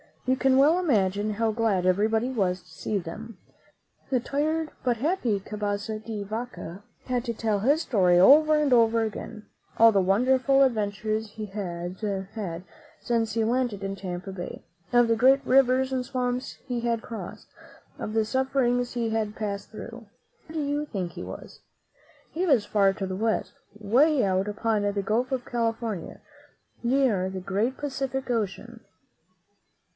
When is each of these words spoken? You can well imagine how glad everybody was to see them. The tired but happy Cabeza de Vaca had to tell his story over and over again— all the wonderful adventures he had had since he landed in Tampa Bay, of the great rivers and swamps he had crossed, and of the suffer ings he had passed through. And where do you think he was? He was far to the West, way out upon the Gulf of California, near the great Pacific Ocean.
You 0.25 0.35
can 0.35 0.57
well 0.57 0.79
imagine 0.79 1.33
how 1.33 1.51
glad 1.51 1.85
everybody 1.85 2.29
was 2.29 2.61
to 2.61 2.69
see 2.73 2.97
them. 2.97 3.37
The 4.09 4.19
tired 4.19 4.71
but 4.83 4.97
happy 4.97 5.39
Cabeza 5.39 5.99
de 5.99 6.23
Vaca 6.23 6.83
had 7.05 7.23
to 7.25 7.33
tell 7.33 7.59
his 7.59 7.83
story 7.83 8.17
over 8.17 8.55
and 8.55 8.71
over 8.73 9.03
again— 9.03 9.47
all 9.77 9.91
the 9.91 10.01
wonderful 10.01 10.63
adventures 10.63 11.31
he 11.31 11.47
had 11.47 11.99
had 12.31 12.63
since 13.01 13.33
he 13.33 13.43
landed 13.43 13.83
in 13.83 13.95
Tampa 13.95 14.31
Bay, 14.31 14.63
of 14.93 15.07
the 15.07 15.15
great 15.15 15.45
rivers 15.45 15.91
and 15.91 16.03
swamps 16.03 16.53
he 16.65 16.79
had 16.81 17.01
crossed, 17.03 17.49
and 17.95 18.05
of 18.05 18.13
the 18.13 18.25
suffer 18.25 18.63
ings 18.63 18.93
he 18.93 19.09
had 19.09 19.35
passed 19.35 19.69
through. 19.69 20.07
And 20.47 20.55
where 20.55 20.55
do 20.55 20.63
you 20.63 20.85
think 20.85 21.11
he 21.11 21.23
was? 21.23 21.59
He 22.31 22.45
was 22.45 22.65
far 22.65 22.93
to 22.93 23.05
the 23.05 23.15
West, 23.15 23.53
way 23.79 24.23
out 24.23 24.47
upon 24.47 24.83
the 24.83 25.03
Gulf 25.03 25.31
of 25.31 25.45
California, 25.45 26.21
near 26.81 27.29
the 27.29 27.41
great 27.41 27.77
Pacific 27.77 28.31
Ocean. 28.31 28.79